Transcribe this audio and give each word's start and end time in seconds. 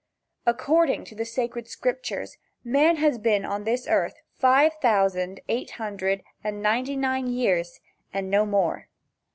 According 0.47 1.03
to 1.05 1.15
the 1.15 1.25
sacred 1.25 1.67
Scriptures 1.67 2.37
man 2.63 2.95
has 2.95 3.19
been 3.19 3.45
on 3.45 3.65
this 3.65 3.85
earth 3.87 4.15
five 4.33 4.73
thousand 4.81 5.41
eight 5.47 5.69
hundred 5.77 6.23
and 6.43 6.59
ninety 6.59 6.95
nine 6.95 7.27
years 7.27 7.79
and 8.11 8.27
no 8.31 8.43
more. 8.47 8.87